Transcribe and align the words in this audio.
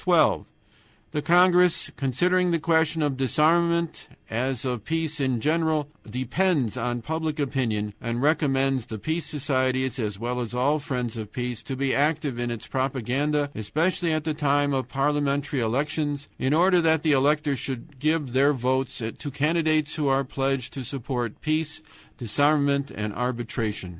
"12. 0.03 0.45
The 1.11 1.21
congress, 1.21 1.91
considering 1.95 2.49
the 2.49 2.57
question 2.57 3.03
of 3.03 3.15
disarmament, 3.17 4.07
as 4.31 4.65
of 4.65 4.83
peace 4.83 5.19
in 5.19 5.39
general, 5.39 5.89
depends 6.09 6.75
on 6.75 7.03
public 7.03 7.37
opinion, 7.39 7.93
recommends 8.01 8.87
the 8.87 8.97
peace 8.97 9.27
societies, 9.27 9.99
as 9.99 10.17
well 10.17 10.39
as 10.41 10.55
all 10.55 10.79
friends 10.79 11.17
of 11.17 11.31
peace, 11.31 11.61
to 11.61 11.75
be 11.75 11.93
active 11.93 12.39
in 12.39 12.49
its 12.49 12.65
propaganda, 12.65 13.51
especially 13.53 14.11
at 14.11 14.23
the 14.23 14.33
time 14.33 14.73
of 14.73 14.89
parliamentary 14.89 15.59
elections, 15.59 16.27
in 16.39 16.51
order 16.51 16.81
that 16.81 17.03
the 17.03 17.11
electors 17.11 17.59
should 17.59 17.99
give 17.99 18.33
their 18.33 18.53
votes 18.53 18.97
to 19.19 19.29
candidates 19.29 19.93
who 19.93 20.07
are 20.07 20.23
pledged 20.23 20.73
to 20.73 20.83
support 20.83 21.39
Peace, 21.41 21.79
Disarmament, 22.17 22.89
and 22.89 23.13
Arbitration. 23.13 23.89